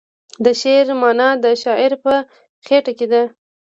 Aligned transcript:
د 0.45 0.47
شعر 0.61 0.87
معنی 1.01 1.29
د 1.43 1.45
شاعر 1.63 1.91
په 2.03 2.13
خیټه 2.65 2.91
کې 2.97 3.07
ده. 3.11 3.21